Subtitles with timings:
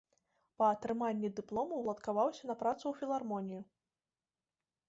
[0.61, 3.61] Па атрыманні дыплому ўладкаваўся на працу ў філармонію.